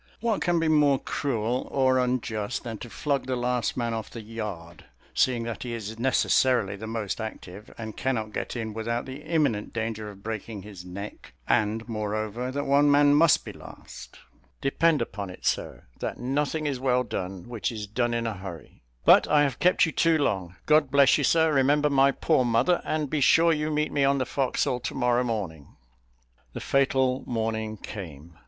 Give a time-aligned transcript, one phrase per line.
[0.19, 4.23] What can be more cruel or unjust than to flog the last man off the
[4.23, 4.85] yard?
[5.13, 9.73] seeing that he is necessarily the most active, and cannot get in without the imminent
[9.73, 14.17] danger of breaking his neck; and, moreover, that one man must be last.
[14.59, 18.81] Depend upon it, sir, 'that nothing is well done which is done in a hurry.'
[19.05, 20.55] But I have kept you too long.
[20.65, 24.17] God bless you, sir; remember my poor mother, and be sure you meet me on
[24.17, 25.75] the forecastle to morrow morning."
[26.53, 28.33] The fatal morning came.